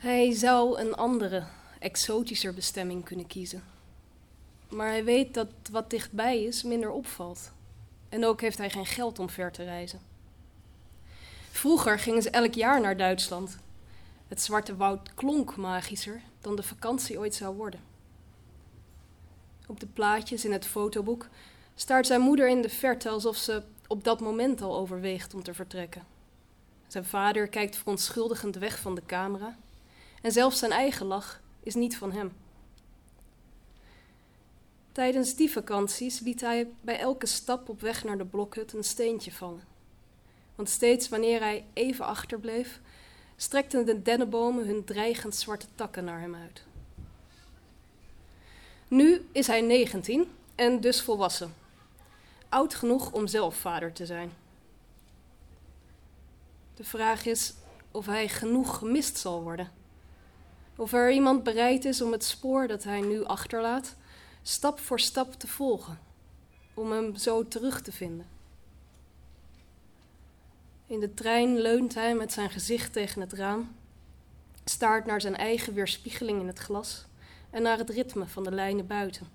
[0.00, 1.44] Hij zou een andere,
[1.78, 3.62] exotischer bestemming kunnen kiezen.
[4.68, 7.52] Maar hij weet dat wat dichtbij is minder opvalt.
[8.08, 10.00] En ook heeft hij geen geld om ver te reizen.
[11.50, 13.58] Vroeger gingen ze elk jaar naar Duitsland.
[14.28, 17.80] Het Zwarte Woud klonk magischer dan de vakantie ooit zou worden.
[19.66, 21.28] Op de plaatjes in het fotoboek
[21.74, 25.54] staart zijn moeder in de verte alsof ze op dat moment al overweegt om te
[25.54, 26.06] vertrekken.
[26.86, 29.56] Zijn vader kijkt verontschuldigend weg van de camera
[30.20, 32.32] en zelfs zijn eigen lach is niet van hem.
[34.92, 39.32] Tijdens die vakanties liet hij bij elke stap op weg naar de blokhut een steentje
[39.32, 39.62] vallen.
[40.54, 42.80] Want steeds wanneer hij even achterbleef,
[43.36, 46.62] strekten de dennenbomen hun dreigend zwarte takken naar hem uit.
[48.88, 51.54] Nu is hij 19 en dus volwassen.
[52.48, 54.32] Oud genoeg om zelf vader te zijn.
[56.74, 57.54] De vraag is
[57.90, 59.79] of hij genoeg gemist zal worden.
[60.80, 63.96] Of er iemand bereid is om het spoor dat hij nu achterlaat,
[64.42, 65.98] stap voor stap te volgen,
[66.74, 68.26] om hem zo terug te vinden.
[70.86, 73.74] In de trein leunt hij met zijn gezicht tegen het raam,
[74.64, 77.04] staart naar zijn eigen weerspiegeling in het glas
[77.50, 79.28] en naar het ritme van de lijnen buiten.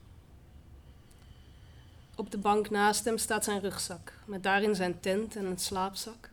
[2.16, 6.30] Op de bank naast hem staat zijn rugzak, met daarin zijn tent en een slaapzak.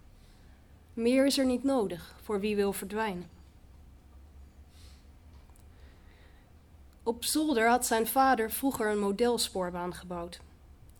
[0.94, 3.41] Meer is er niet nodig voor wie wil verdwijnen.
[7.04, 10.40] Op zolder had zijn vader vroeger een modelspoorbaan gebouwd.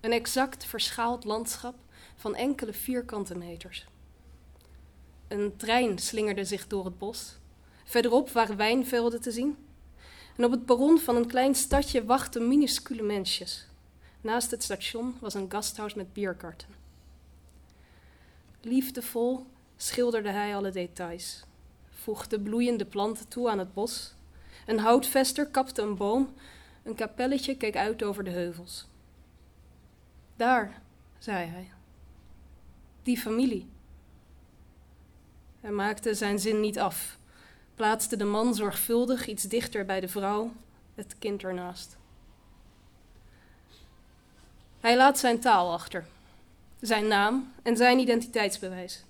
[0.01, 1.75] Een exact verschaald landschap
[2.17, 3.87] van enkele vierkante meters.
[5.29, 7.37] Een trein slingerde zich door het bos.
[7.85, 9.57] Verderop waren wijnvelden te zien.
[10.37, 13.67] En op het perron van een klein stadje wachten minuscule mensjes.
[14.21, 16.69] Naast het station was een gasthuis met bierkarten.
[18.61, 21.45] Liefdevol schilderde hij alle details,
[21.91, 24.15] voegde bloeiende planten toe aan het bos.
[24.67, 26.35] Een houtvester kapte een boom,
[26.83, 28.87] een kapelletje keek uit over de heuvels.
[30.37, 30.83] Daar,
[31.19, 31.71] zei hij,
[33.03, 33.71] die familie.
[35.61, 37.19] Hij maakte zijn zin niet af,
[37.75, 40.53] plaatste de man zorgvuldig iets dichter bij de vrouw,
[40.95, 41.97] het kind ernaast.
[44.81, 46.07] Hij laat zijn taal achter,
[46.81, 49.05] zijn naam en zijn identiteitsbewijs.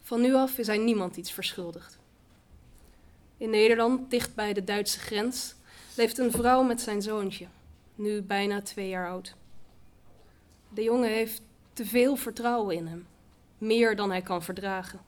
[0.00, 1.97] Van nu af is hij niemand iets verschuldigd.
[3.38, 5.54] In Nederland, dicht bij de Duitse grens,
[5.96, 7.46] leeft een vrouw met zijn zoontje,
[7.94, 9.34] nu bijna twee jaar oud.
[10.68, 13.06] De jongen heeft te veel vertrouwen in hem,
[13.58, 15.00] meer dan hij kan verdragen.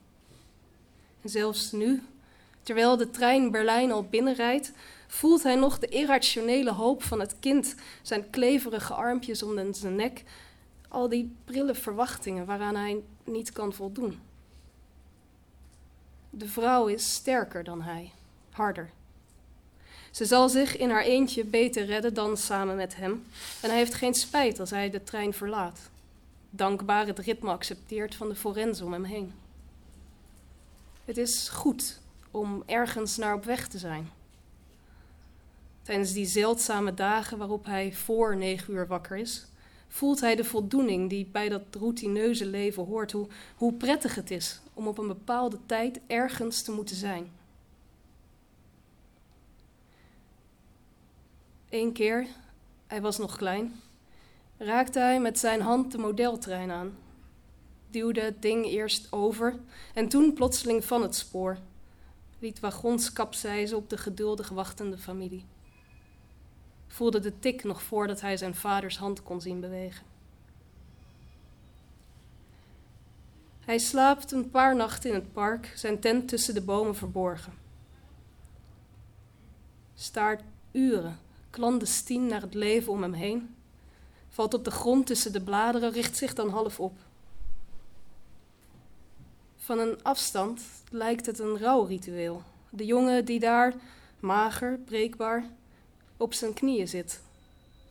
[1.22, 2.02] En zelfs nu,
[2.62, 4.72] terwijl de trein Berlijn al binnenrijdt,
[5.06, 10.22] voelt hij nog de irrationele hoop van het kind, zijn kleverige armpjes om zijn nek,
[10.88, 14.20] al die prille verwachtingen waaraan hij niet kan voldoen.
[16.30, 18.12] De vrouw is sterker dan hij,
[18.50, 18.90] harder.
[20.10, 23.24] Ze zal zich in haar eentje beter redden dan samen met hem,
[23.62, 25.80] en hij heeft geen spijt als hij de trein verlaat.
[26.50, 29.32] Dankbaar het ritme accepteert van de forens om hem heen.
[31.04, 31.98] Het is goed
[32.30, 34.10] om ergens naar op weg te zijn.
[35.82, 39.46] Tijdens die zeldzame dagen waarop hij voor negen uur wakker is,
[39.88, 44.60] voelt hij de voldoening die bij dat routineuze leven hoort, hoe, hoe prettig het is
[44.74, 47.30] om op een bepaalde tijd ergens te moeten zijn.
[51.70, 52.26] Eén keer,
[52.86, 53.80] hij was nog klein,
[54.56, 56.96] raakte hij met zijn hand de modeltrein aan,
[57.90, 59.58] duwde het ding eerst over
[59.94, 61.58] en toen plotseling van het spoor,
[62.38, 65.44] liet wagons kapseizen op de geduldig wachtende familie
[66.92, 70.06] voelde de tik nog voordat hij zijn vaders hand kon zien bewegen.
[73.60, 77.52] Hij slaapt een paar nachten in het park, zijn tent tussen de bomen verborgen.
[79.94, 80.42] Staart
[80.72, 81.18] uren,
[81.50, 83.54] clandestien naar het leven om hem heen,
[84.28, 86.98] valt op de grond tussen de bladeren, richt zich dan half op.
[89.56, 92.42] Van een afstand lijkt het een rouwritueel.
[92.70, 93.74] De jongen die daar,
[94.20, 95.44] mager, breekbaar,
[96.16, 97.20] op zijn knieën zit.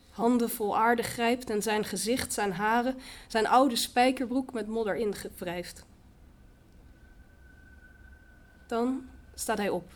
[0.09, 2.95] Handen vol aarde grijpt en zijn gezicht, zijn haren,
[3.27, 5.85] zijn oude spijkerbroek met modder ingewrijfd.
[8.67, 9.91] Dan staat hij op,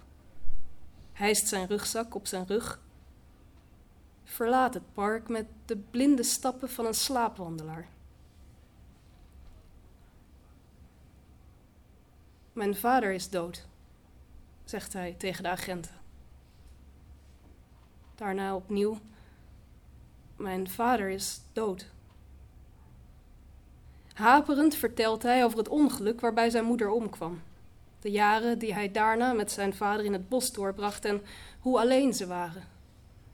[1.14, 2.80] hijst zijn rugzak op zijn rug,
[4.24, 7.88] verlaat het park met de blinde stappen van een slaapwandelaar.
[12.54, 13.68] Mijn vader is dood,
[14.64, 15.92] zegt hij tegen de agenten.
[18.16, 18.98] Daarna opnieuw.
[20.36, 21.92] Mijn vader is dood.
[24.14, 27.42] Haperend vertelt hij over het ongeluk waarbij zijn moeder omkwam.
[28.00, 31.22] De jaren die hij daarna met zijn vader in het bos doorbracht en
[31.60, 32.73] hoe alleen ze waren.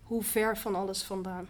[0.10, 1.50] Hoe ver van alles vandaan.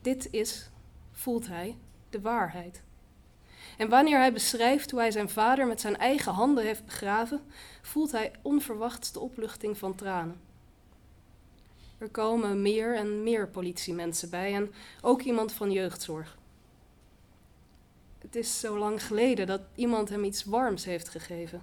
[0.00, 0.70] Dit is,
[1.12, 1.76] voelt hij,
[2.10, 2.82] de waarheid.
[3.78, 7.40] En wanneer hij beschrijft hoe hij zijn vader met zijn eigen handen heeft begraven,
[7.82, 10.40] voelt hij onverwachts de opluchting van tranen.
[11.98, 16.38] Er komen meer en meer politiemensen bij en ook iemand van jeugdzorg.
[18.18, 21.62] Het is zo lang geleden dat iemand hem iets warms heeft gegeven.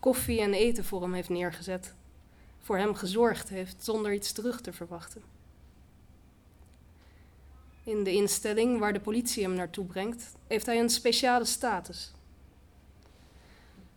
[0.00, 1.94] Koffie en eten voor hem heeft neergezet.
[2.66, 5.22] Voor hem gezorgd heeft zonder iets terug te verwachten.
[7.84, 12.12] In de instelling waar de politie hem naartoe brengt, heeft hij een speciale status.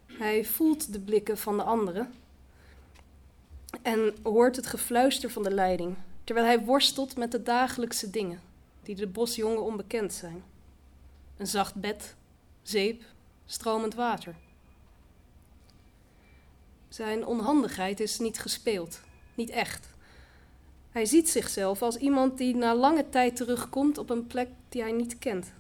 [0.06, 2.13] Hij voelt de blikken van de anderen
[3.81, 8.42] en hoort het gefluister van de leiding, terwijl hij worstelt met de dagelijkse dingen
[8.83, 10.44] die de bosjongen onbekend zijn.
[11.38, 12.16] Een zacht bed,
[12.62, 13.04] zeep,
[13.45, 14.36] stromend water.
[16.90, 19.02] Zijn onhandigheid is niet gespeeld,
[19.36, 19.90] niet echt.
[20.92, 24.92] Hij ziet zichzelf als iemand die na lange tijd terugkomt op een plek die hij
[24.92, 25.52] niet kent.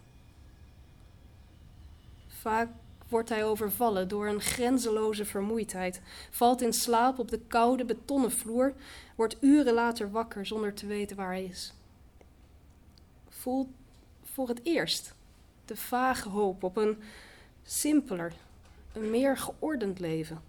[2.27, 2.69] Vaak
[3.07, 8.73] wordt hij overvallen door een grenzeloze vermoeidheid, valt in slaap op de koude betonnen vloer,
[9.15, 11.73] wordt uren later wakker zonder te weten waar hij is.
[13.29, 13.67] Voelt
[14.23, 15.13] voor het eerst
[15.65, 16.97] de vage hoop op een
[17.63, 18.33] simpeler,
[18.93, 20.41] een meer geordend leven,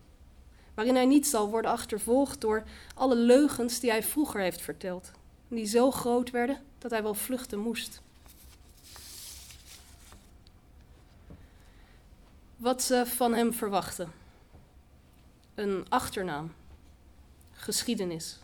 [0.81, 2.63] waarin hij niet zal worden achtervolgd door
[2.95, 5.11] alle leugens die hij vroeger heeft verteld,
[5.49, 8.01] die zo groot werden dat hij wel vluchten moest.
[12.57, 14.13] Wat ze van hem verwachten.
[15.55, 16.53] Een achternaam.
[17.53, 18.39] Geschiedenis.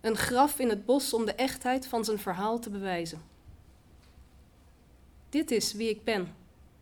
[0.00, 3.22] Een graf in het bos om de echtheid van zijn verhaal te bewijzen.
[5.28, 6.34] Dit is wie ik ben,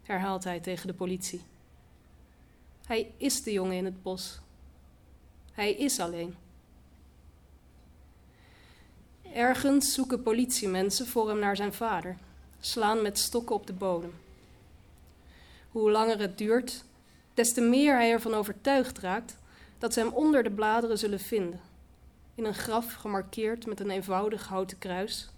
[0.02, 1.42] herhaalt hij tegen de politie.
[2.92, 4.40] Hij is de jongen in het bos.
[5.52, 6.34] Hij is alleen.
[9.32, 12.16] Ergens zoeken politiemensen voor hem naar zijn vader,
[12.60, 14.14] slaan met stokken op de bodem.
[15.70, 16.84] Hoe langer het duurt,
[17.34, 19.36] des te meer hij ervan overtuigd raakt
[19.78, 21.60] dat ze hem onder de bladeren zullen vinden.
[22.34, 25.28] In een graf gemarkeerd met een eenvoudig houten kruis,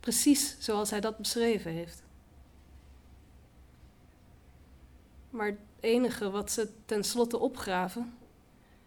[0.00, 2.02] precies zoals hij dat beschreven heeft.
[5.30, 8.14] Maar enige wat ze tenslotte opgraven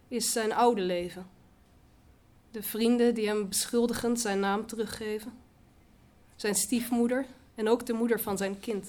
[0.08, 1.26] is zijn oude leven.
[2.50, 5.32] De vrienden die hem beschuldigend zijn naam teruggeven,
[6.36, 8.88] zijn stiefmoeder en ook de moeder van zijn kind.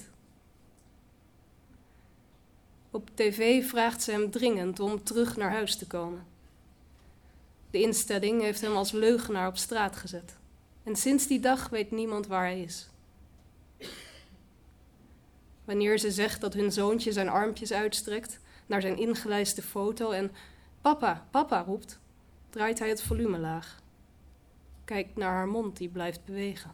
[2.90, 6.26] Op tv vraagt ze hem dringend om terug naar huis te komen.
[7.70, 10.36] De instelling heeft hem als leugenaar op straat gezet.
[10.82, 12.88] En sinds die dag weet niemand waar hij is.
[15.64, 20.32] Wanneer ze zegt dat hun zoontje zijn armpjes uitstrekt naar zijn ingelijste foto en
[20.80, 21.98] papa, papa roept,
[22.50, 23.82] draait hij het volume laag.
[24.84, 26.70] Kijkt naar haar mond die blijft bewegen.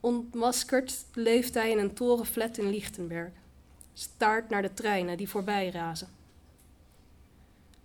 [0.00, 3.32] Ontmaskerd leeft hij in een torenflat in Lichtenberg.
[3.92, 6.08] Staart naar de treinen die voorbij razen.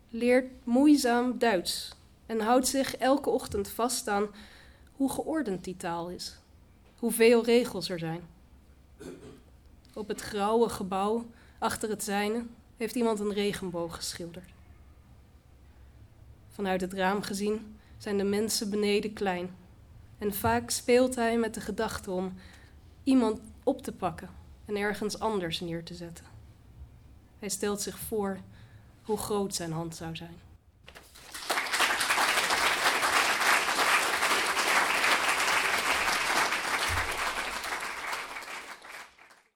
[0.09, 1.95] Leert moeizaam Duits
[2.25, 4.27] en houdt zich elke ochtend vast aan
[4.95, 6.38] hoe geordend die taal is.
[7.00, 8.22] Hoeveel regels er zijn.
[9.94, 11.25] Op het grauwe gebouw
[11.58, 12.46] achter het zijne
[12.77, 14.50] heeft iemand een regenboog geschilderd.
[16.50, 19.56] Vanuit het raam gezien zijn de mensen beneden klein
[20.18, 22.34] en vaak speelt hij met de gedachte om
[23.03, 24.29] iemand op te pakken
[24.65, 26.25] en ergens anders neer te zetten.
[27.39, 28.39] Hij stelt zich voor
[29.03, 30.49] hoe groot zijn hand zou zijn.